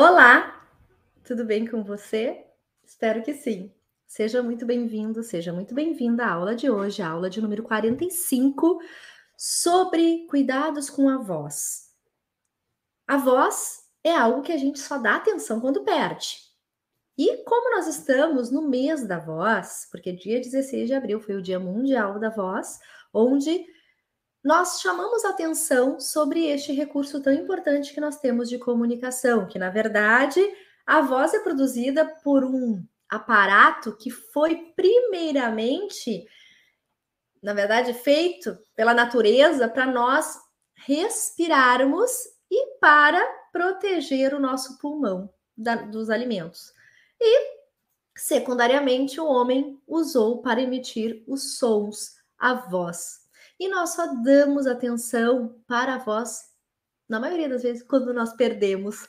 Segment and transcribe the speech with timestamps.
[0.00, 0.64] Olá,
[1.24, 2.46] tudo bem com você?
[2.84, 3.74] Espero que sim.
[4.06, 8.78] Seja muito bem-vindo, seja muito bem-vinda à aula de hoje, a aula de número 45,
[9.36, 11.88] sobre cuidados com a voz.
[13.08, 16.42] A voz é algo que a gente só dá atenção quando perde.
[17.18, 21.42] E como nós estamos no mês da voz, porque dia 16 de abril foi o
[21.42, 22.78] Dia Mundial da Voz,
[23.12, 23.66] onde
[24.42, 29.70] nós chamamos atenção sobre este recurso tão importante que nós temos de comunicação, que na
[29.70, 30.40] verdade
[30.86, 36.26] a voz é produzida por um aparato que foi primeiramente,
[37.42, 40.38] na verdade, feito pela natureza para nós
[40.74, 42.10] respirarmos
[42.50, 43.20] e para
[43.52, 46.72] proteger o nosso pulmão da, dos alimentos.
[47.20, 47.58] E,
[48.16, 53.27] secundariamente, o homem usou para emitir os sons, a voz.
[53.58, 56.44] E nós só damos atenção para a voz,
[57.08, 59.08] na maioria das vezes, quando nós perdemos,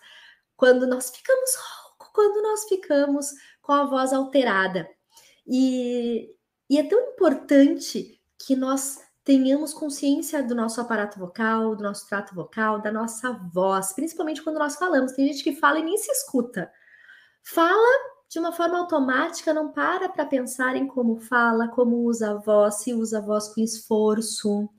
[0.56, 4.90] quando nós ficamos rouco, quando nós ficamos com a voz alterada.
[5.46, 6.36] E,
[6.70, 12.34] e é tão importante que nós tenhamos consciência do nosso aparato vocal, do nosso trato
[12.34, 15.12] vocal, da nossa voz, principalmente quando nós falamos.
[15.12, 16.72] Tem gente que fala e nem se escuta.
[17.44, 22.36] Fala de uma forma automática, não para para pensar em como fala, como usa a
[22.36, 24.70] voz, se usa a voz com esforço.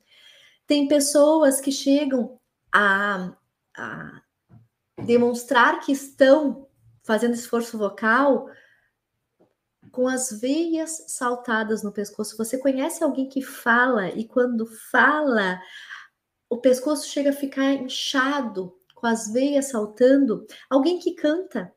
[0.69, 2.39] Tem pessoas que chegam
[2.73, 3.37] a,
[3.77, 4.23] a
[5.05, 6.69] demonstrar que estão
[7.03, 8.49] fazendo esforço vocal
[9.91, 12.37] com as veias saltadas no pescoço.
[12.37, 15.61] Você conhece alguém que fala e quando fala,
[16.49, 20.47] o pescoço chega a ficar inchado, com as veias saltando?
[20.69, 21.75] Alguém que canta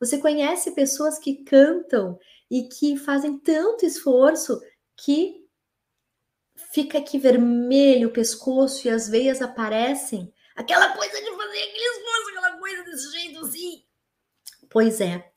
[0.00, 2.18] você conhece pessoas que cantam
[2.50, 4.58] e que fazem tanto esforço
[4.96, 5.46] que
[6.72, 10.32] fica aqui vermelho o pescoço e as veias aparecem.
[10.56, 13.84] Aquela coisa de fazer aquele esforço, aquela coisa desse jeito assim.
[14.70, 15.30] Pois é,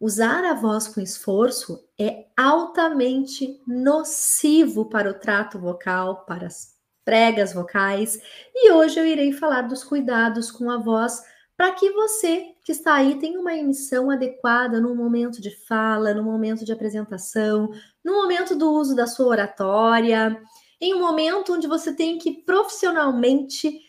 [0.00, 7.52] usar a voz com esforço é altamente nocivo para o trato vocal, para as pregas
[7.52, 8.20] vocais.
[8.54, 11.22] E hoje eu irei falar dos cuidados com a voz
[11.58, 16.22] para que você que está aí tenha uma emissão adequada no momento de fala, no
[16.22, 17.68] momento de apresentação,
[18.04, 20.40] no momento do uso da sua oratória,
[20.80, 23.80] em um momento onde você tem que profissionalmente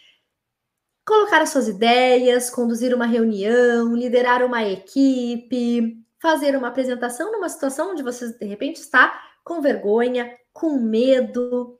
[1.05, 7.91] colocar as suas ideias, conduzir uma reunião, liderar uma equipe, fazer uma apresentação numa situação
[7.91, 11.77] onde você de repente está com vergonha, com medo,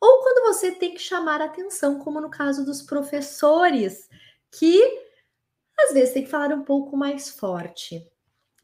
[0.00, 4.08] ou quando você tem que chamar atenção, como no caso dos professores,
[4.50, 5.07] que
[5.78, 8.04] às vezes tem que falar um pouco mais forte.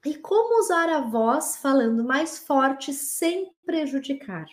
[0.05, 4.47] E como usar a voz falando mais forte sem prejudicar?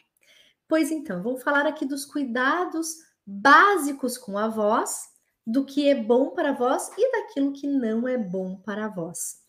[0.68, 2.96] Pois então, vou falar aqui dos cuidados
[3.26, 5.10] básicos com a voz,
[5.46, 8.88] do que é bom para a voz e daquilo que não é bom para a
[8.88, 9.42] voz.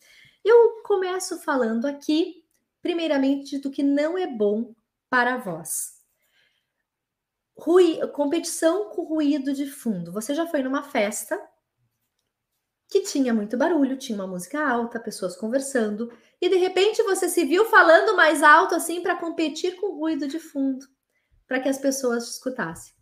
[0.45, 2.45] Eu começo falando aqui,
[2.81, 4.75] primeiramente, do que não é bom
[5.09, 6.01] para a voz.
[7.57, 10.11] Rui, competição com ruído de fundo.
[10.11, 11.41] Você já foi numa festa
[12.93, 17.43] que tinha muito barulho, tinha uma música alta, pessoas conversando, e de repente você se
[17.43, 20.87] viu falando mais alto assim para competir com o ruído de fundo,
[21.47, 22.93] para que as pessoas escutassem.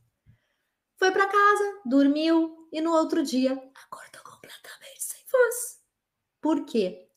[0.96, 5.81] Foi para casa, dormiu e no outro dia acordou completamente sem voz.
[6.40, 7.08] Por quê?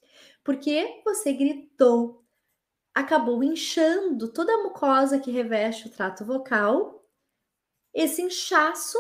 [0.44, 2.26] Porque você gritou,
[2.92, 7.06] acabou inchando toda a mucosa que reveste o trato vocal.
[7.94, 8.98] Esse inchaço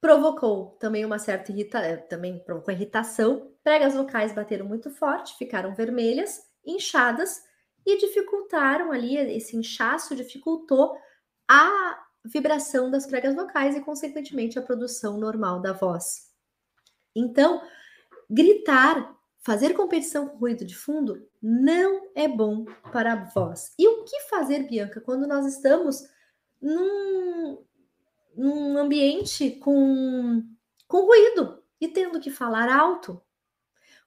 [0.00, 3.52] provocou também uma certa irrita eh, também provocou irritação.
[3.62, 7.42] Pregas vocais bateram muito forte, ficaram vermelhas, inchadas
[7.84, 10.96] e dificultaram ali esse inchaço dificultou
[11.48, 16.28] a vibração das pregas vocais e consequentemente a produção normal da voz.
[17.14, 17.62] Então,
[18.28, 23.72] gritar, fazer competição com ruído de fundo não é bom para a voz.
[23.78, 26.02] E o que fazer, Bianca, quando nós estamos
[26.60, 27.64] num,
[28.38, 30.44] num ambiente com,
[30.86, 33.20] com ruído e tendo que falar alto.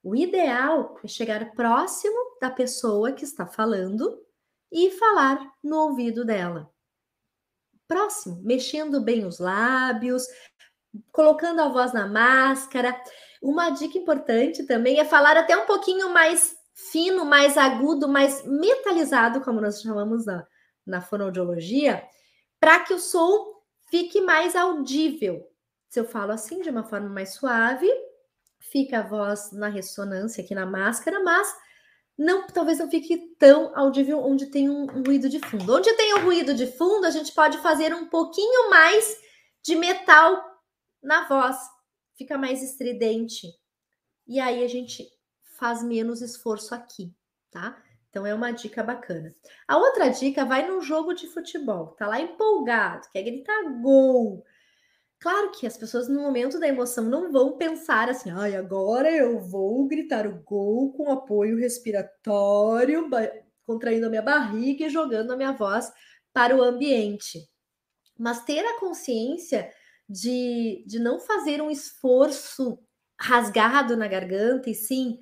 [0.01, 4.25] O ideal é chegar próximo da pessoa que está falando
[4.72, 6.72] e falar no ouvido dela.
[7.88, 10.25] Próximo, mexendo bem os lábios,
[11.12, 13.00] colocando a voz na máscara.
[13.42, 19.42] Uma dica importante também é falar até um pouquinho mais fino, mais agudo, mais metalizado,
[19.42, 20.48] como nós chamamos na,
[20.86, 22.01] na fonoaudiologia,
[22.62, 23.50] para que o som
[23.92, 25.46] fique mais audível.
[25.90, 27.88] Se eu falo assim de uma forma mais suave,
[28.58, 31.54] fica a voz na ressonância aqui na máscara, mas
[32.18, 35.76] não, talvez não fique tão audível onde tem um, um ruído de fundo.
[35.76, 39.18] Onde tem um ruído de fundo, a gente pode fazer um pouquinho mais
[39.62, 40.42] de metal
[41.04, 41.58] na voz,
[42.18, 43.48] fica mais estridente.
[44.28, 45.06] e aí a gente
[45.60, 47.14] faz menos esforço aqui,
[47.52, 47.82] tá?
[48.12, 49.34] Então é uma dica bacana.
[49.66, 54.44] A outra dica vai num jogo de futebol, tá lá empolgado, quer gritar gol.
[55.18, 59.40] Claro que as pessoas no momento da emoção não vão pensar assim, ai, agora eu
[59.40, 63.10] vou gritar o gol com apoio respiratório,
[63.66, 65.90] contraindo a minha barriga e jogando a minha voz
[66.34, 67.48] para o ambiente.
[68.19, 69.72] Mas ter a consciência
[70.10, 72.78] de, de não fazer um esforço
[73.18, 75.18] rasgado na garganta, e sim,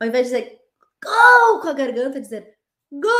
[0.00, 0.61] ao invés de dizer
[1.02, 2.56] gol com a garganta, dizer
[2.90, 3.10] gol,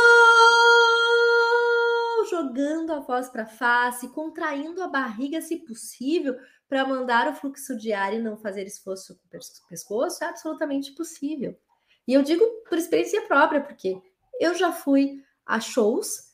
[2.29, 6.37] jogando a voz para face, contraindo a barriga, se possível,
[6.67, 10.91] para mandar o fluxo de ar e não fazer esforço com o pescoço, é absolutamente
[10.93, 11.57] possível.
[12.07, 14.01] E eu digo por experiência própria, porque
[14.39, 16.33] eu já fui a shows,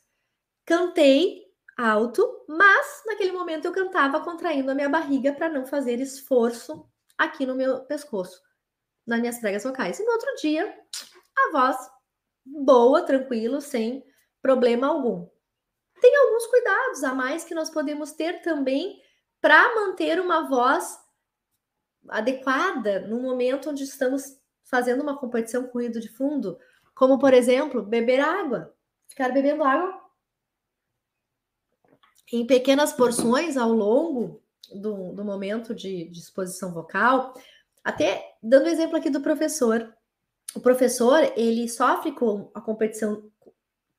[0.66, 6.86] cantei alto, mas naquele momento eu cantava contraindo a minha barriga para não fazer esforço
[7.18, 8.42] aqui no meu pescoço,
[9.06, 10.00] nas minhas pregas vocais.
[10.00, 10.78] E no outro dia,
[11.48, 11.78] a voz
[12.46, 14.04] boa, tranquilo, sem
[14.42, 15.28] problema algum.
[16.02, 19.02] Tem alguns cuidados a mais que nós podemos ter também
[19.42, 20.98] para manter uma voz
[22.08, 26.58] adequada no momento onde estamos fazendo uma competição com ruído de fundo,
[26.96, 28.74] como por exemplo, beber água,
[29.08, 30.00] ficar bebendo água
[32.32, 34.42] em pequenas porções ao longo
[34.74, 37.34] do, do momento de, de exposição vocal.
[37.84, 39.94] Até dando exemplo aqui do professor,
[40.56, 43.30] o professor ele sofre com a competição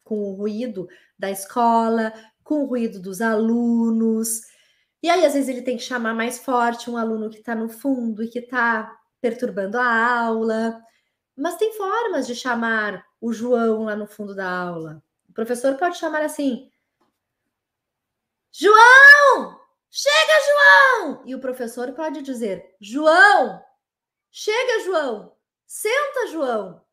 [0.02, 2.12] com o ruído da escola,
[2.42, 4.40] com o ruído dos alunos.
[5.00, 7.68] E aí, às vezes, ele tem que chamar mais forte um aluno que está no
[7.68, 10.82] fundo e que está perturbando a aula.
[11.36, 15.00] Mas tem formas de chamar o João lá no fundo da aula.
[15.28, 16.68] O professor pode chamar assim:
[18.50, 19.60] João!
[19.88, 21.22] Chega, João!
[21.24, 23.62] E o professor pode dizer: João!
[24.30, 25.39] Chega, João!
[25.72, 26.84] Senta, João!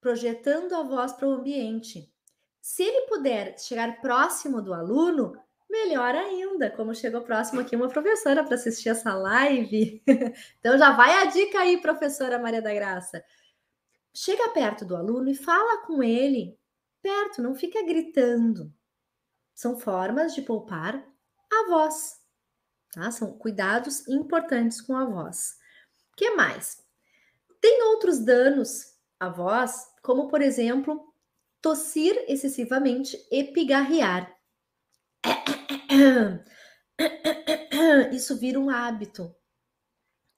[0.00, 2.12] Projetando a voz para o ambiente.
[2.60, 5.40] Se ele puder chegar próximo do aluno,
[5.70, 10.02] melhor ainda, como chegou próximo aqui uma professora para assistir essa live.
[10.58, 13.24] então já vai a dica aí, professora Maria da Graça.
[14.12, 16.58] Chega perto do aluno e fala com ele
[17.00, 18.74] perto, não fica gritando.
[19.54, 21.06] São formas de poupar
[21.52, 22.20] a voz,
[22.90, 23.12] tá?
[23.12, 25.56] São cuidados importantes com a voz.
[26.16, 26.84] Que mais?
[27.66, 31.12] Tem outros danos à voz, como por exemplo,
[31.60, 34.32] tossir excessivamente e pigarrear.
[38.12, 39.34] Isso vira um hábito.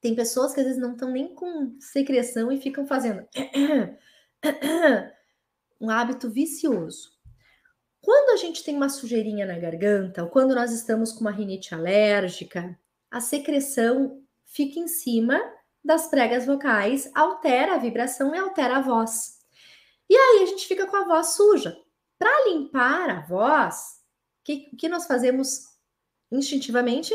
[0.01, 3.29] Tem pessoas que às vezes não estão nem com secreção e ficam fazendo
[5.79, 7.11] um hábito vicioso.
[8.01, 11.75] Quando a gente tem uma sujeirinha na garganta, ou quando nós estamos com uma rinite
[11.75, 12.75] alérgica,
[13.11, 15.58] a secreção fica em cima
[15.89, 19.39] das pregas vocais, altera a vibração e altera a voz.
[20.07, 21.83] E aí a gente fica com a voz suja.
[22.19, 24.03] Para limpar a voz,
[24.41, 25.63] o que, que nós fazemos
[26.31, 27.15] instintivamente?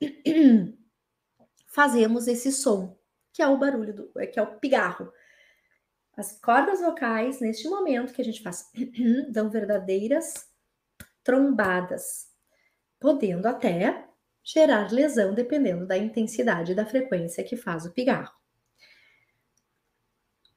[1.66, 2.96] Fazemos esse som,
[3.32, 5.12] que é o barulho do, que é o pigarro.
[6.16, 8.70] As cordas vocais, neste momento que a gente faz,
[9.32, 10.48] dão verdadeiras
[11.24, 12.28] trombadas,
[13.00, 14.06] podendo até
[14.42, 18.34] gerar lesão dependendo da intensidade e da frequência que faz o pigarro.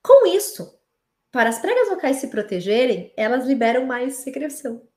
[0.01, 0.79] Com isso,
[1.31, 4.87] para as pregas vocais se protegerem, elas liberam mais secreção.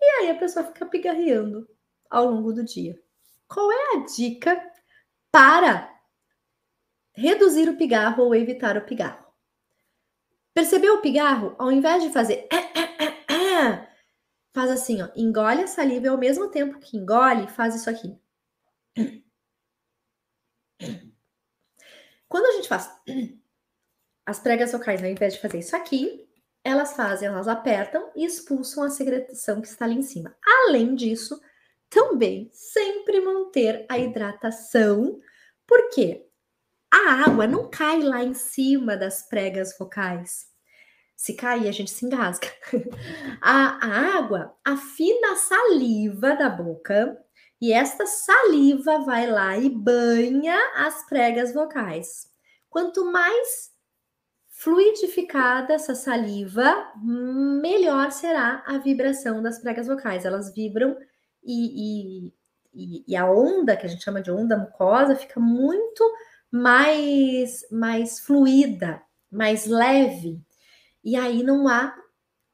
[0.00, 1.68] E aí a pessoa fica pigarreando
[2.10, 3.00] ao longo do dia.
[3.48, 4.60] Qual é a dica
[5.30, 5.90] para
[7.12, 9.24] reduzir o pigarro ou evitar o pigarro?
[10.52, 11.54] Percebeu o pigarro?
[11.58, 12.48] Ao invés de fazer
[14.54, 18.16] faz assim, ó, engole a saliva e ao mesmo tempo que engole, faz isso aqui.
[22.28, 22.88] Quando a gente faz
[24.24, 26.26] as pregas vocais, ao invés de fazer isso aqui,
[26.62, 30.34] elas fazem, elas apertam e expulsam a secreção que está ali em cima.
[30.42, 31.38] Além disso,
[31.90, 35.20] também sempre manter a hidratação,
[35.66, 36.26] porque
[36.90, 40.53] a água não cai lá em cima das pregas vocais.
[41.16, 42.48] Se cair, a gente se engasga.
[43.40, 47.18] A, a água afina a saliva da boca
[47.60, 52.28] e esta saliva vai lá e banha as pregas vocais.
[52.68, 53.72] Quanto mais
[54.48, 60.24] fluidificada essa saliva, melhor será a vibração das pregas vocais.
[60.24, 60.96] Elas vibram
[61.42, 62.32] e,
[62.72, 66.04] e, e, a onda, que a gente chama de onda mucosa, fica muito
[66.50, 70.40] mais, mais fluida, mais leve.
[71.04, 71.94] E aí não há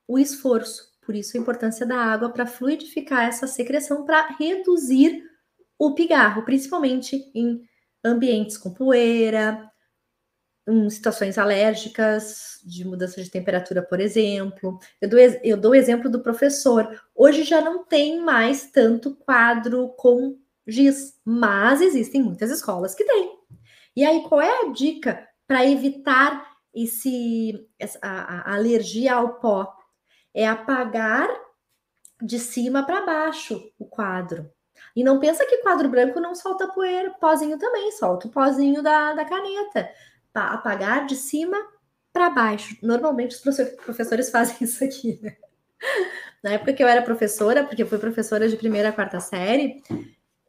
[0.08, 0.90] o esforço.
[1.00, 5.22] Por isso a importância da água para fluidificar essa secreção, para reduzir
[5.78, 7.62] o pigarro, principalmente em
[8.04, 9.70] ambientes com poeira,
[10.68, 14.78] em situações alérgicas, de mudança de temperatura, por exemplo.
[15.00, 17.00] Eu dou, eu dou o exemplo do professor.
[17.14, 23.30] Hoje já não tem mais tanto quadro com giz, mas existem muitas escolas que têm.
[23.96, 27.68] E aí, qual é a dica para evitar esse,
[28.02, 29.72] a, a alergia ao pó?
[30.32, 31.28] É apagar
[32.22, 34.50] de cima para baixo o quadro.
[34.94, 39.14] E não pensa que quadro branco não solta poeira, pozinho também, solta o pozinho da,
[39.14, 39.90] da caneta
[40.34, 41.56] apagar de cima
[42.12, 42.76] para baixo.
[42.82, 43.40] Normalmente os
[43.76, 45.36] professores fazem isso aqui, né?
[46.42, 49.82] Na época que eu era professora, porque eu fui professora de primeira a quarta série,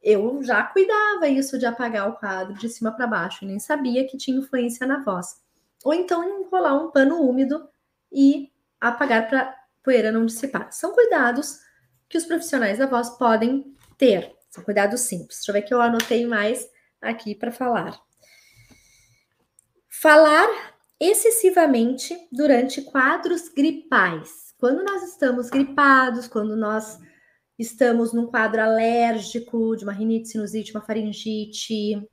[0.01, 4.07] eu já cuidava isso de apagar o quadro de cima para baixo, e nem sabia
[4.07, 5.40] que tinha influência na voz.
[5.83, 7.67] Ou então enrolar um pano úmido
[8.11, 10.71] e apagar para poeira não dissipar.
[10.71, 11.59] São cuidados
[12.07, 14.35] que os profissionais da voz podem ter.
[14.49, 15.37] São cuidados simples.
[15.37, 16.67] Deixa eu ver que eu anotei mais
[17.01, 17.99] aqui para falar.
[19.89, 20.47] Falar
[20.99, 24.53] excessivamente durante quadros gripais.
[24.59, 26.99] Quando nós estamos gripados, quando nós
[27.57, 32.07] estamos num quadro alérgico, de uma rinite, sinusite, uma faringite,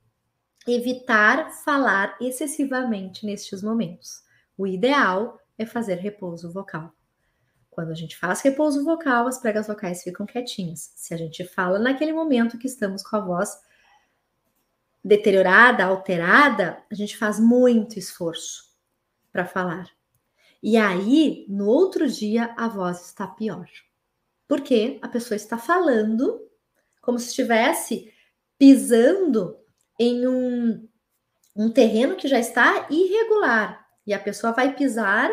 [0.67, 4.23] evitar falar excessivamente nestes momentos.
[4.57, 6.93] O ideal é fazer repouso vocal.
[7.69, 10.91] Quando a gente faz repouso vocal, as pregas vocais ficam quietinhas.
[10.95, 13.57] Se a gente fala naquele momento que estamos com a voz
[15.03, 18.69] deteriorada, alterada, a gente faz muito esforço
[19.31, 19.89] para falar.
[20.61, 23.67] E aí, no outro dia, a voz está pior.
[24.47, 26.41] Porque a pessoa está falando
[27.01, 28.13] como se estivesse
[28.57, 29.58] pisando
[29.99, 30.87] em um,
[31.55, 33.85] um terreno que já está irregular.
[34.07, 35.29] E a pessoa vai pisar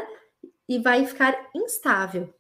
[0.69, 2.35] e vai ficar instável.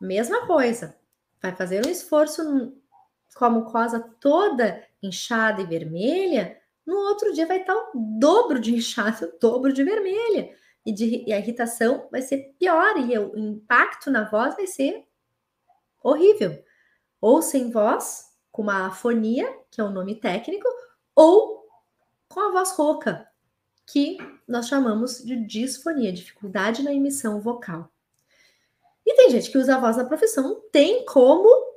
[0.00, 0.94] Mesma coisa,
[1.42, 2.42] vai fazer um esforço
[3.34, 8.72] com a mucosa toda inchada e vermelha, no outro dia vai estar o dobro de
[8.76, 10.54] inchada, o dobro de vermelha.
[10.84, 15.04] E, de, e a irritação vai ser pior, e o impacto na voz vai ser
[16.00, 16.62] horrível.
[17.20, 20.68] Ou sem voz, com uma afonia, que é o um nome técnico,
[21.16, 21.66] ou
[22.28, 23.26] com a voz rouca,
[23.84, 27.90] que nós chamamos de disfonia, dificuldade na emissão vocal.
[29.04, 31.76] E tem gente que usa a voz na profissão, não tem como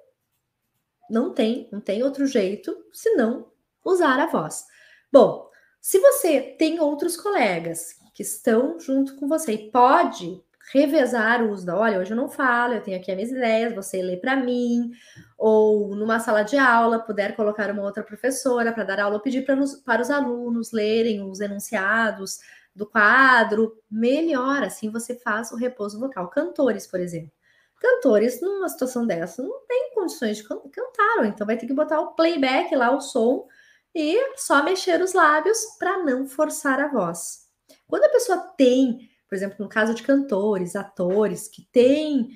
[1.09, 3.51] não tem, não tem outro jeito senão
[3.83, 4.67] usar a voz.
[5.11, 5.49] Bom,
[5.81, 11.65] se você tem outros colegas que estão junto com você e pode revezar o uso
[11.65, 14.35] da, olha, hoje eu não falo, eu tenho aqui as minhas ideias, você lê para
[14.35, 14.91] mim,
[15.37, 19.45] ou numa sala de aula, puder colocar uma outra professora para dar aula, ou pedir
[19.45, 22.39] para, para os alunos lerem os enunciados
[22.75, 26.29] do quadro, melhor, assim você faz o repouso vocal.
[26.29, 27.31] Cantores, por exemplo.
[27.79, 32.13] Cantores, numa situação dessa, não tem condições de cantar, então vai ter que botar o
[32.13, 33.47] playback lá, o som,
[33.95, 37.47] e só mexer os lábios para não forçar a voz.
[37.87, 42.29] Quando a pessoa tem, por exemplo, no caso de cantores, atores, que tem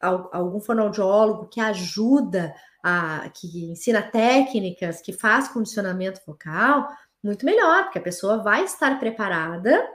[0.00, 6.88] algum fonoaudiólogo que ajuda, a, que ensina técnicas, que faz condicionamento vocal,
[7.22, 9.86] muito melhor, porque a pessoa vai estar preparada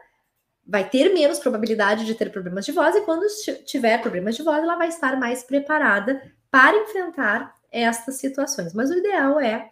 [0.65, 3.25] vai ter menos probabilidade de ter problemas de voz, e quando
[3.65, 8.73] tiver problemas de voz, ela vai estar mais preparada para enfrentar estas situações.
[8.73, 9.69] Mas o ideal é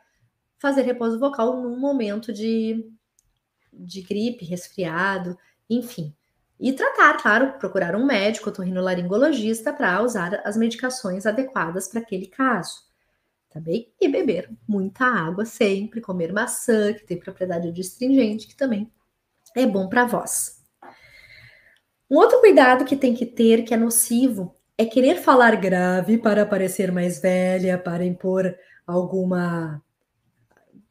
[0.59, 2.85] fazer repouso vocal num momento de,
[3.71, 5.37] de gripe, resfriado,
[5.69, 6.15] enfim.
[6.59, 12.83] E tratar, claro, procurar um médico, otorrinolaringologista, para usar as medicações adequadas para aquele caso.
[13.49, 13.91] Tá bem?
[14.01, 18.91] E beber muita água sempre, comer maçã, que tem propriedade adstringente, que também
[19.55, 20.63] é bom para a voz.
[22.09, 26.45] Um outro cuidado que tem que ter, que é nocivo, é querer falar grave para
[26.45, 28.55] parecer mais velha, para impor
[28.85, 29.81] alguma.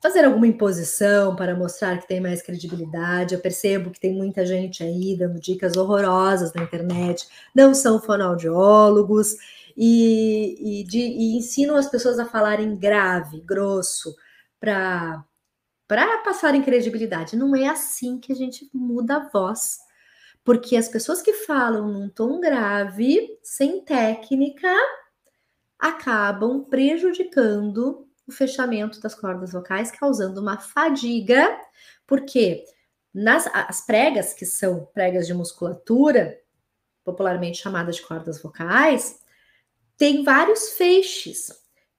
[0.02, 3.34] Fazer alguma imposição para mostrar que tem mais credibilidade.
[3.34, 9.36] Eu percebo que tem muita gente aí dando dicas horrorosas na internet, não são fonoaudiólogos
[9.76, 14.14] e, e, de, e ensinam as pessoas a falarem grave, grosso,
[14.60, 15.24] para
[15.88, 17.36] para passarem credibilidade.
[17.36, 19.78] Não é assim que a gente muda a voz
[20.44, 24.74] porque as pessoas que falam num tom grave, sem técnica,
[25.78, 31.58] acabam prejudicando o fechamento das cordas vocais, causando uma fadiga,
[32.06, 32.64] porque
[33.12, 36.40] nas as pregas, que são pregas de musculatura,
[37.04, 39.20] popularmente chamadas de cordas vocais,
[39.96, 41.48] tem vários feixes.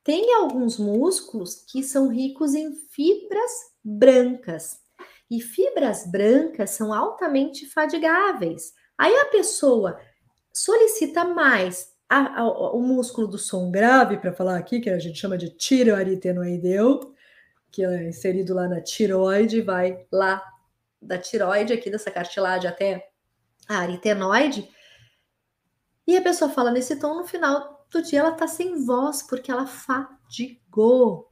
[0.03, 3.51] Tem alguns músculos que são ricos em fibras
[3.83, 4.79] brancas.
[5.29, 8.73] E fibras brancas são altamente fadigáveis.
[8.97, 9.99] Aí a pessoa
[10.51, 15.19] solicita mais a, a, o músculo do som grave, para falar aqui, que a gente
[15.19, 17.15] chama de tiroaritenoideu,
[17.71, 20.43] que é inserido lá na tiroide, vai lá
[21.01, 23.09] da tiroide aqui, dessa cartilagem até
[23.67, 24.69] a aritenoide.
[26.05, 29.51] E a pessoa fala nesse tom, no final do dia ela tá sem voz, porque
[29.51, 31.31] ela fadigou.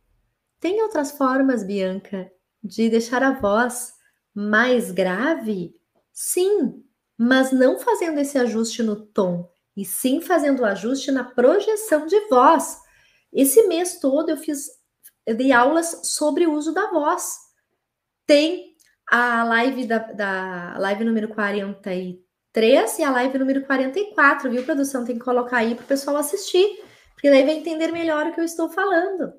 [0.59, 2.31] Tem outras formas, Bianca,
[2.63, 3.93] de deixar a voz
[4.33, 5.75] mais grave?
[6.11, 6.83] Sim,
[7.17, 12.81] mas não fazendo esse ajuste no tom, e sim fazendo ajuste na projeção de voz.
[13.31, 14.67] Esse mês todo eu fiz,
[15.25, 17.37] eu dei aulas sobre o uso da voz.
[18.25, 18.75] Tem
[19.09, 25.05] a live da, da live número 43 e a live número 44, viu, produção?
[25.05, 26.81] Tem que colocar aí para o pessoal assistir,
[27.13, 29.33] porque daí vai entender melhor o que eu estou falando.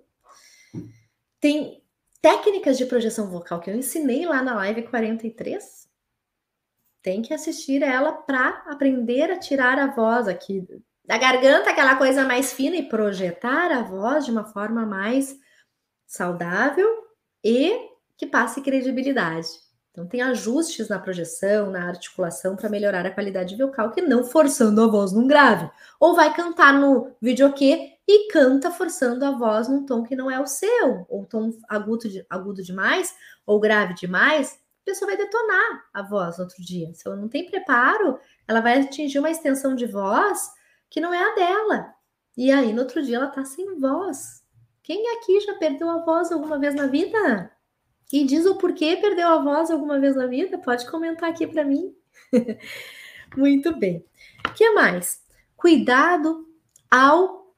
[1.40, 1.82] Tem
[2.20, 5.91] técnicas de projeção vocal que eu ensinei lá na live 43.
[7.02, 10.64] Tem que assistir ela para aprender a tirar a voz aqui
[11.04, 15.36] da garganta, aquela coisa mais fina e projetar a voz de uma forma mais
[16.06, 16.88] saudável
[17.44, 19.48] e que passe credibilidade.
[19.90, 24.80] Então, tem ajustes na projeção, na articulação para melhorar a qualidade vocal, que não forçando
[24.82, 25.70] a voz num grave.
[26.00, 30.40] Ou vai cantar no videokê e canta forçando a voz num tom que não é
[30.40, 36.02] o seu, ou tom agudo, agudo demais, ou grave demais, a pessoa vai detonar a
[36.02, 36.92] voz no outro dia.
[36.92, 38.18] Se ela não tem preparo,
[38.48, 40.50] ela vai atingir uma extensão de voz
[40.90, 41.94] que não é a dela.
[42.36, 44.42] E aí, no outro dia, ela tá sem voz.
[44.82, 47.50] Quem aqui já perdeu a voz alguma vez na vida?
[48.12, 50.58] E diz o porquê perdeu a voz alguma vez na vida?
[50.58, 51.94] Pode comentar aqui para mim.
[53.36, 54.04] Muito bem.
[54.46, 55.22] O que mais?
[55.56, 56.46] Cuidado
[56.90, 57.54] ao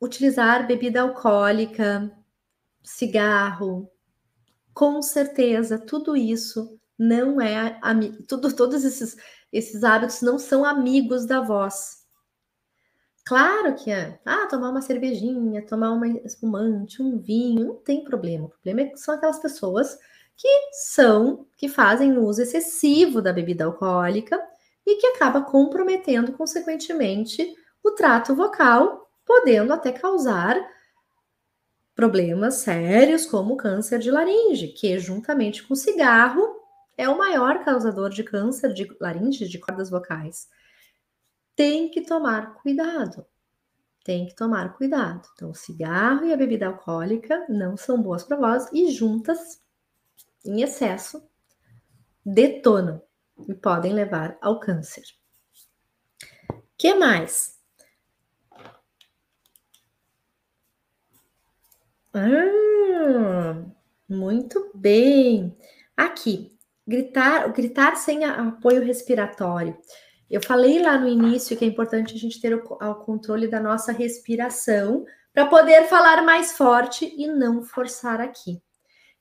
[0.00, 2.12] utilizar bebida alcoólica,
[2.82, 3.90] cigarro.
[4.76, 7.80] Com certeza, tudo isso não é
[8.28, 9.16] tudo, todos esses,
[9.50, 12.04] esses hábitos não são amigos da voz.
[13.24, 14.20] Claro que é.
[14.22, 18.44] Ah, tomar uma cervejinha, tomar uma espumante, um vinho, não tem problema.
[18.44, 19.98] O problema é que são aquelas pessoas
[20.36, 24.38] que são, que fazem uso excessivo da bebida alcoólica
[24.84, 27.50] e que acaba comprometendo, consequentemente,
[27.82, 30.54] o trato vocal, podendo até causar
[31.96, 36.46] problemas sérios como câncer de laringe, que juntamente com o cigarro
[36.96, 40.48] é o maior causador de câncer de laringe, de cordas vocais
[41.56, 43.26] tem que tomar cuidado.
[44.04, 45.26] Tem que tomar cuidado.
[45.34, 49.60] Então, o cigarro e a bebida alcoólica não são boas para voz e juntas,
[50.44, 51.26] em excesso,
[52.24, 53.02] detonam
[53.48, 55.02] e podem levar ao câncer.
[56.76, 57.55] que mais?
[62.18, 63.62] Ah,
[64.08, 65.54] muito bem.
[65.94, 69.76] Aqui, gritar, gritar sem apoio respiratório.
[70.30, 73.60] Eu falei lá no início que é importante a gente ter o, o controle da
[73.60, 78.62] nossa respiração para poder falar mais forte e não forçar aqui.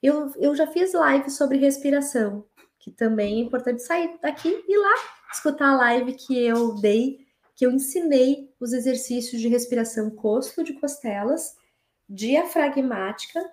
[0.02, 2.46] Eu, eu já fiz live sobre respiração,
[2.80, 4.96] que também é importante sair daqui e lá
[5.34, 7.18] escutar a live que eu dei,
[7.58, 11.58] que eu ensinei os exercícios de respiração costo de costelas,
[12.08, 13.50] diafragmática.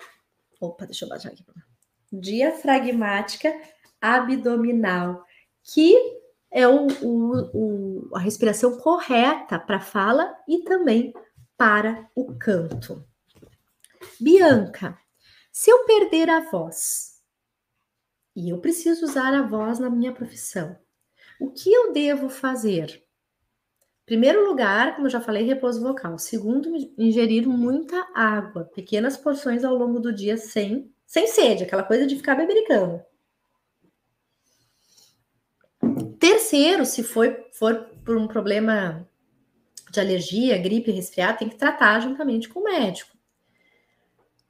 [0.61, 1.45] Opa, deixa eu baixar aqui.
[2.13, 3.53] Diafragmática
[4.01, 5.25] abdominal,
[5.63, 5.97] que
[6.51, 11.13] é o, o, o, a respiração correta para fala e também
[11.57, 13.07] para o canto.
[14.21, 14.99] Bianca,
[15.51, 17.23] se eu perder a voz
[18.35, 20.79] e eu preciso usar a voz na minha profissão,
[21.41, 23.03] o que eu devo fazer?
[24.13, 26.19] Primeiro lugar, como eu já falei, repouso vocal.
[26.19, 32.07] Segundo, ingerir muita água, pequenas porções ao longo do dia sem, sem sede, aquela coisa
[32.07, 33.03] de ficar bebericando.
[36.21, 39.09] Terceiro, se for, for por um problema
[39.91, 43.17] de alergia, gripe, resfriado, tem que tratar juntamente com o médico.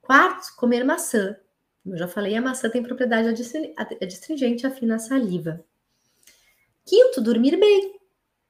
[0.00, 1.36] Quarto, comer maçã.
[1.84, 3.28] Como eu já falei, a maçã tem propriedade
[4.00, 5.64] adstringente afina a saliva.
[6.84, 8.01] Quinto, dormir bem.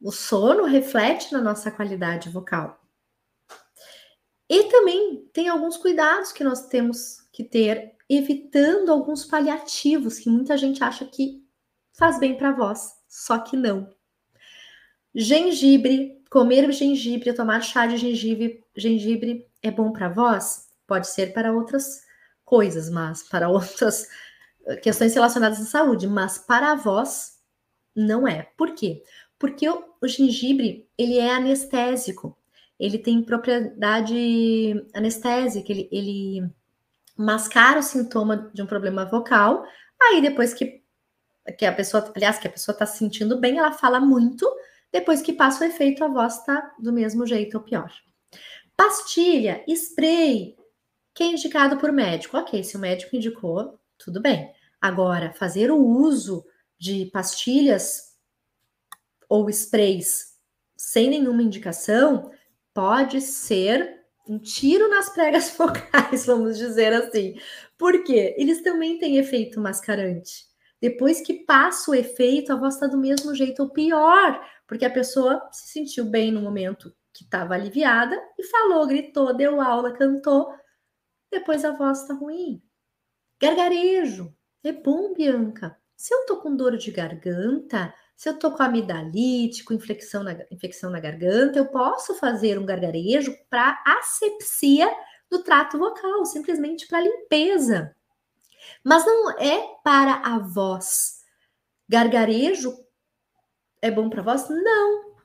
[0.03, 2.81] O sono reflete na nossa qualidade vocal.
[4.49, 10.59] E também tem alguns cuidados que nós temos que ter, evitando alguns paliativos que muita
[10.59, 11.43] gente acha que
[11.93, 13.89] faz bem para voz só que não.
[15.15, 20.69] Gengibre, comer gengibre, tomar chá de gengibre, gengibre é bom para voz?
[20.87, 22.03] Pode ser para outras
[22.43, 24.09] coisas, mas para outras
[24.83, 27.39] questões relacionadas à saúde, mas para a voz
[27.95, 28.45] não é.
[28.57, 29.03] Por quê?
[29.43, 32.39] Porque o, o gengibre, ele é anestésico.
[32.79, 36.49] Ele tem propriedade anestésica, ele, ele
[37.17, 39.65] mascara o sintoma de um problema vocal.
[40.01, 40.81] Aí depois que
[41.59, 44.49] que a pessoa, aliás, que a pessoa está se sentindo bem, ela fala muito,
[44.93, 47.93] depois que passa o efeito, a voz está do mesmo jeito ou pior.
[48.77, 50.55] Pastilha, spray,
[51.13, 52.37] que é indicado por médico.
[52.37, 54.53] Ok, se o médico indicou, tudo bem.
[54.81, 56.47] Agora, fazer o uso
[56.79, 58.12] de pastilhas
[59.33, 60.35] ou sprays
[60.77, 62.31] sem nenhuma indicação
[62.75, 67.41] pode ser um tiro nas pregas focais, vamos dizer assim.
[67.79, 68.35] Por quê?
[68.37, 70.45] Eles também têm efeito mascarante.
[70.79, 74.93] Depois que passa o efeito, a voz está do mesmo jeito ou pior, porque a
[74.93, 80.53] pessoa se sentiu bem no momento que estava aliviada e falou, gritou, deu aula, cantou.
[81.31, 82.63] Depois a voz está ruim.
[83.41, 84.37] Gargarejo.
[84.63, 85.75] É bom, Bianca.
[85.97, 90.37] Se eu tô com dor de garganta, se eu tô com amidalite, com infecção na,
[90.51, 94.91] infecção na garganta, eu posso fazer um gargarejo para asepsia
[95.31, 97.95] do trato vocal, simplesmente para limpeza.
[98.85, 101.21] Mas não é para a voz.
[101.89, 102.73] Gargarejo
[103.81, 104.49] é bom para voz?
[104.49, 105.17] Não.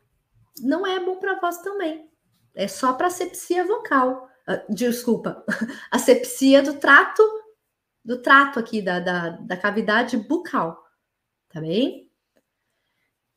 [0.61, 2.09] Não é bom para voz também.
[2.55, 4.27] É só para asepsia vocal.
[4.47, 5.45] Uh, desculpa,
[5.91, 7.21] asepsia do trato
[8.07, 10.81] do trato aqui da, da, da cavidade bucal,
[11.49, 12.06] tá bem?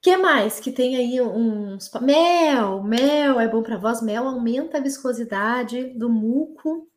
[0.02, 4.80] Que mais que tem aí uns mel, mel é bom para voz, mel aumenta a
[4.80, 6.88] viscosidade do muco,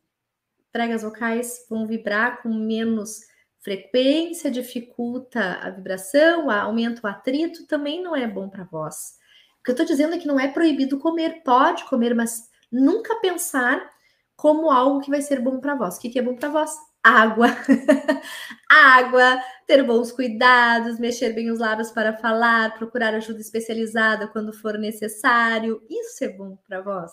[0.72, 3.20] pregas vocais vão vibrar com menos
[3.60, 9.16] frequência, dificulta a vibração, aumenta o atrito, também não é bom para voz.
[9.60, 13.16] O que eu estou dizendo é que não é proibido comer, pode comer, mas nunca
[13.20, 13.90] pensar
[14.36, 15.96] como algo que vai ser bom para voz.
[15.96, 16.76] O que, que é bom para voz?
[17.04, 17.48] Água,
[18.66, 24.78] água, ter bons cuidados, mexer bem os lábios para falar, procurar ajuda especializada quando for
[24.78, 25.82] necessário.
[25.90, 27.12] Isso é bom para voz.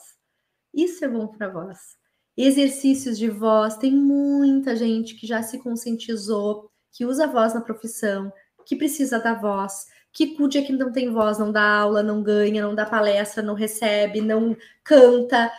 [0.73, 1.97] Isso é bom para voz.
[2.37, 8.31] Exercícios de voz, tem muita gente que já se conscientizou, que usa voz na profissão,
[8.65, 12.23] que precisa da voz, que o dia que não tem voz, não dá aula, não
[12.23, 15.51] ganha, não dá palestra, não recebe, não canta,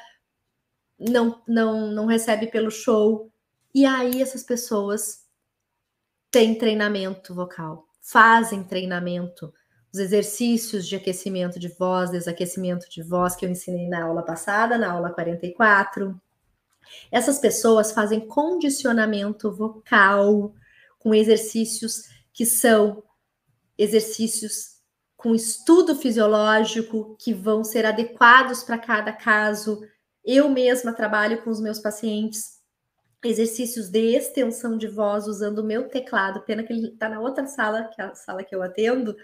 [0.99, 3.32] não, não, não recebe pelo show
[3.74, 5.22] e aí essas pessoas
[6.30, 9.52] têm treinamento vocal, fazem treinamento,
[9.92, 14.78] os exercícios de aquecimento de voz, desaquecimento de voz que eu ensinei na aula passada,
[14.78, 16.18] na aula 44.
[17.11, 20.54] Essas pessoas fazem condicionamento vocal
[20.98, 23.02] com exercícios que são
[23.76, 24.80] exercícios
[25.16, 29.82] com estudo fisiológico que vão ser adequados para cada caso.
[30.24, 32.62] Eu mesma trabalho com os meus pacientes
[33.24, 36.42] exercícios de extensão de voz usando o meu teclado.
[36.42, 39.16] Pena que ele está na outra sala, que é a sala que eu atendo,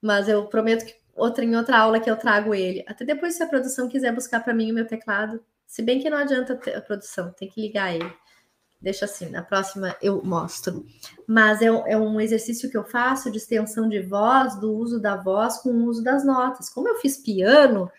[0.00, 2.84] mas eu prometo que outra em outra aula que eu trago ele.
[2.86, 6.08] Até depois, se a produção quiser buscar para mim o meu teclado, se bem que
[6.08, 8.10] não adianta a produção, tem que ligar ele.
[8.80, 10.86] Deixa assim, na próxima eu mostro.
[11.26, 15.16] Mas é, é um exercício que eu faço de extensão de voz, do uso da
[15.16, 16.70] voz com o uso das notas.
[16.70, 17.90] Como eu fiz piano,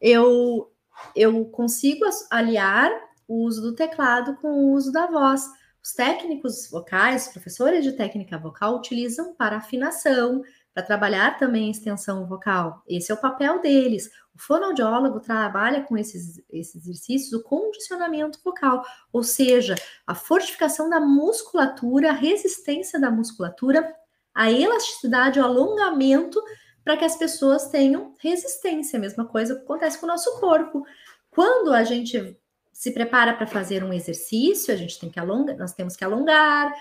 [0.00, 0.70] eu,
[1.16, 2.92] eu consigo aliar
[3.30, 5.48] o uso do teclado com o uso da voz.
[5.80, 10.42] Os técnicos vocais, professores de técnica vocal, utilizam para afinação,
[10.74, 12.82] para trabalhar também a extensão vocal.
[12.88, 14.10] Esse é o papel deles.
[14.34, 20.98] O fonoaudiólogo trabalha com esses, esses exercícios o condicionamento vocal, ou seja, a fortificação da
[20.98, 23.94] musculatura, a resistência da musculatura,
[24.34, 26.42] a elasticidade, o alongamento
[26.82, 28.98] para que as pessoas tenham resistência.
[28.98, 30.84] A mesma coisa acontece com o nosso corpo.
[31.30, 32.39] Quando a gente
[32.80, 36.72] se prepara para fazer um exercício, a gente tem que alongar, nós temos que alongar,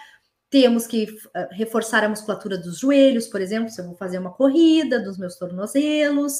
[0.49, 4.31] temos que uh, reforçar a musculatura dos joelhos, por exemplo, se eu vou fazer uma
[4.31, 6.39] corrida, dos meus tornozelos.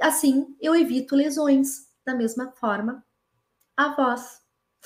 [0.00, 1.88] Assim, eu evito lesões.
[2.06, 3.04] Da mesma forma,
[3.76, 4.40] a voz.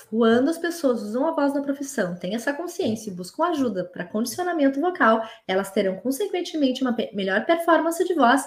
[0.09, 4.05] Quando as pessoas usam a voz na profissão, têm essa consciência e buscam ajuda para
[4.05, 8.43] condicionamento vocal, elas terão, consequentemente, uma melhor performance de voz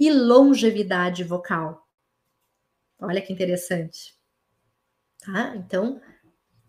[0.00, 1.86] e longevidade vocal.
[2.98, 4.15] Olha que interessante
[5.24, 5.54] tá?
[5.56, 6.00] Então,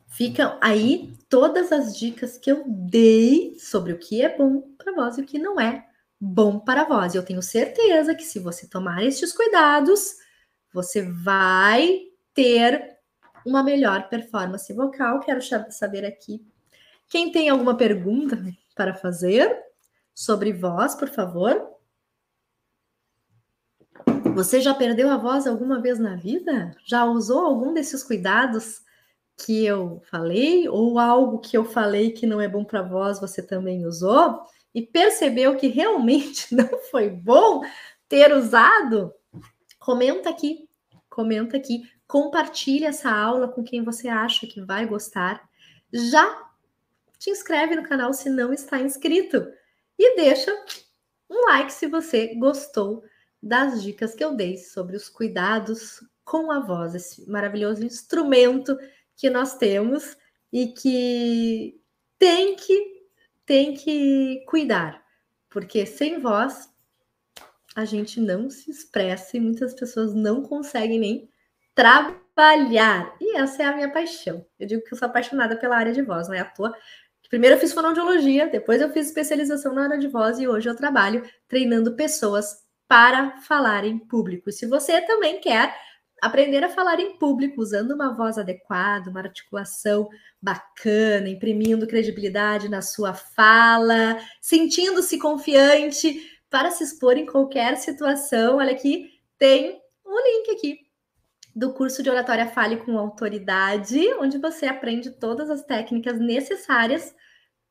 [0.08, 5.18] ficam aí todas as dicas que eu dei sobre o que é bom para voz
[5.18, 5.86] e o que não é
[6.20, 7.14] bom para voz.
[7.14, 10.16] Eu tenho certeza que se você tomar estes cuidados,
[10.74, 12.02] você vai
[12.34, 12.98] ter
[13.46, 15.20] uma melhor performance vocal.
[15.20, 16.46] Quero saber aqui
[17.08, 18.38] quem tem alguma pergunta
[18.76, 19.56] para fazer
[20.14, 21.77] sobre voz, por favor.
[24.38, 26.72] Você já perdeu a voz alguma vez na vida?
[26.86, 28.84] Já usou algum desses cuidados
[29.36, 30.70] que eu falei?
[30.70, 34.44] Ou algo que eu falei que não é bom para voz, você também usou?
[34.76, 37.64] E percebeu que realmente não foi bom
[38.08, 39.12] ter usado?
[39.80, 40.70] Comenta aqui,
[41.10, 45.50] comenta aqui, compartilha essa aula com quem você acha que vai gostar.
[45.92, 46.48] Já
[47.18, 49.48] te inscreve no canal se não está inscrito
[49.98, 50.54] e deixa
[51.28, 53.04] um like se você gostou
[53.42, 58.78] das dicas que eu dei sobre os cuidados com a voz, esse maravilhoso instrumento
[59.16, 60.18] que nós temos
[60.52, 61.80] e que
[62.20, 62.98] tem que
[63.46, 65.02] tem que cuidar,
[65.50, 66.70] porque sem voz
[67.74, 71.30] a gente não se expressa e muitas pessoas não conseguem nem
[71.74, 73.16] trabalhar.
[73.22, 74.46] E essa é a minha paixão.
[74.60, 76.76] Eu digo que eu sou apaixonada pela área de voz, não é à toa.
[77.30, 80.76] Primeiro eu fiz fonoaudiologia, depois eu fiz especialização na área de voz e hoje eu
[80.76, 84.52] trabalho treinando pessoas para falar em público.
[84.52, 85.76] Se você também quer
[86.22, 90.10] aprender a falar em público usando uma voz adequada, uma articulação
[90.42, 98.72] bacana, imprimindo credibilidade na sua fala, sentindo-se confiante para se expor em qualquer situação, olha
[98.72, 100.88] aqui, tem um link aqui
[101.56, 107.16] do curso de oratória Fale com Autoridade, onde você aprende todas as técnicas necessárias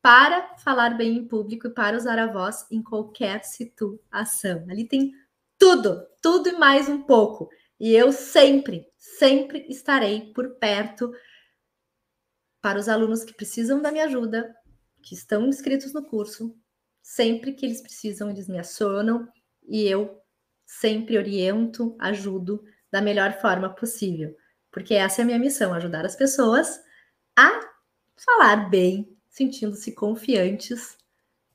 [0.07, 4.65] para falar bem em público e para usar a voz em qualquer situação.
[4.69, 5.11] Ali tem
[5.59, 7.49] tudo, tudo e mais um pouco.
[7.77, 11.11] E eu sempre, sempre estarei por perto
[12.61, 14.55] para os alunos que precisam da minha ajuda,
[15.03, 16.55] que estão inscritos no curso.
[17.01, 19.27] Sempre que eles precisam, eles me acionam
[19.67, 20.21] e eu
[20.65, 24.33] sempre oriento, ajudo da melhor forma possível,
[24.71, 26.81] porque essa é a minha missão, ajudar as pessoas
[27.35, 27.59] a
[28.15, 30.97] falar bem, sentindo-se confiantes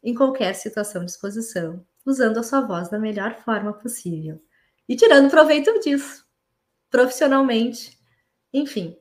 [0.04, 4.40] em qualquer situação de exposição, usando a sua voz da melhor forma possível
[4.88, 6.24] e tirando proveito disso,
[6.88, 7.98] profissionalmente,
[8.52, 8.96] enfim,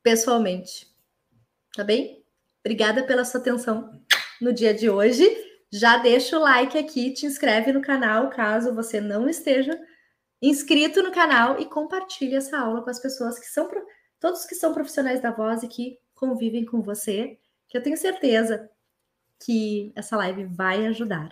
[0.00, 0.86] pessoalmente.
[1.74, 2.24] Tá bem?
[2.60, 4.00] Obrigada pela sua atenção
[4.40, 5.28] no dia de hoje.
[5.72, 9.76] Já deixa o like aqui, te inscreve no canal caso você não esteja
[10.40, 13.68] inscrito no canal e compartilhe essa aula com as pessoas que são
[14.20, 18.70] todos que são profissionais da voz e que convivem com você, que eu tenho certeza
[19.42, 21.30] que essa live vai ajudar,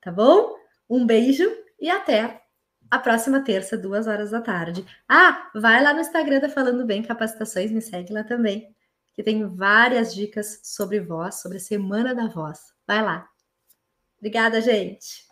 [0.00, 0.56] tá bom?
[0.88, 1.44] Um beijo
[1.78, 2.42] e até
[2.90, 4.86] a próxima terça, duas horas da tarde.
[5.06, 8.74] Ah, vai lá no Instagram da Falando Bem Capacitações, me segue lá também,
[9.14, 12.72] que tem várias dicas sobre voz, sobre a Semana da Voz.
[12.86, 13.28] Vai lá.
[14.18, 15.31] Obrigada, gente.